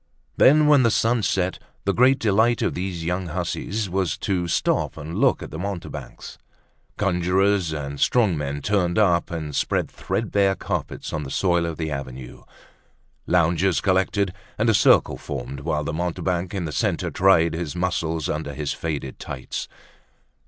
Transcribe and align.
Then 0.35 0.65
when 0.65 0.81
the 0.81 0.89
sun 0.89 1.21
set, 1.21 1.59
the 1.85 1.93
great 1.93 2.17
delight 2.17 2.63
of 2.63 2.73
these 2.73 3.05
young 3.05 3.27
hussies 3.27 3.87
was 3.87 4.17
to 4.17 4.47
stop 4.47 4.97
and 4.97 5.13
look 5.19 5.43
at 5.43 5.51
the 5.51 5.59
mountebanks. 5.59 6.39
Conjurors 6.97 7.71
and 7.71 7.99
strong 7.99 8.35
men 8.35 8.63
turned 8.63 8.97
up 8.97 9.29
and 9.29 9.55
spread 9.55 9.91
threadbare 9.91 10.55
carpets 10.55 11.13
on 11.13 11.21
the 11.21 11.29
soil 11.29 11.67
of 11.67 11.77
the 11.77 11.91
avenue. 11.91 12.41
Loungers 13.27 13.79
collected 13.79 14.33
and 14.57 14.71
a 14.71 14.73
circle 14.73 15.17
formed 15.19 15.59
whilst 15.59 15.85
the 15.85 15.93
mountebank 15.93 16.55
in 16.55 16.65
the 16.65 16.71
centre 16.71 17.11
tried 17.11 17.53
his 17.53 17.75
muscles 17.75 18.27
under 18.27 18.55
his 18.55 18.73
faded 18.73 19.19
tights. 19.19 19.67